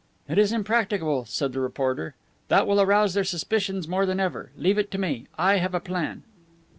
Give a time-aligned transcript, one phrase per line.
[0.27, 2.15] "It's impracticable," said the reporter.
[2.47, 4.49] "That will arouse their suspicions more than ever.
[4.57, 6.23] Leave it to me; I have a plan."